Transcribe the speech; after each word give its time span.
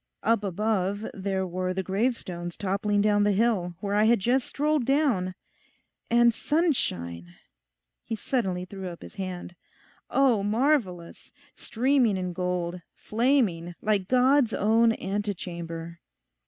Up 0.23 0.43
above 0.43 1.05
there 1.13 1.45
were 1.45 1.75
the 1.75 1.83
gravestones 1.83 2.57
toppling 2.57 3.01
down 3.01 3.23
the 3.23 3.31
hill, 3.33 3.75
where 3.81 3.93
I 3.93 4.05
had 4.05 4.19
just 4.19 4.47
strolled 4.47 4.83
down, 4.83 5.35
and 6.09 6.33
sunshine!' 6.33 7.35
He 8.03 8.15
suddenly 8.15 8.65
threw 8.65 8.89
up 8.89 9.03
his 9.03 9.13
hand. 9.13 9.55
'Oh, 10.09 10.41
marvellous! 10.41 11.31
streaming 11.55 12.17
in 12.17 12.33
gold—flaming, 12.33 13.75
like 13.79 14.07
God's 14.07 14.55
own 14.55 14.93
ante 14.93 15.35
chamber. 15.35 15.99